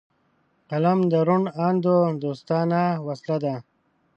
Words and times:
قلم 0.69 0.99
د 1.11 1.13
روڼ 1.27 1.43
اندو 1.65 1.97
دوستانه 2.23 2.81
وسله 3.07 3.37
ده 3.43 3.55